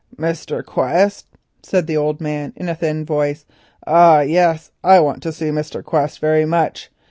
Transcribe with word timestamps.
"Mr. 0.17 0.65
Quest?" 0.65 1.27
said 1.61 1.85
the 1.85 1.95
old 1.95 2.19
man 2.19 2.53
in 2.55 2.67
a 2.67 2.71
high 2.73 2.79
thin 2.79 3.05
voice. 3.05 3.45
"Ah, 3.85 4.21
yes, 4.21 4.71
I 4.83 4.99
want 4.99 5.21
to 5.21 5.31
see 5.31 5.49
Mr. 5.51 5.83
Quest 5.83 6.17
very 6.17 6.43
much. 6.43 6.89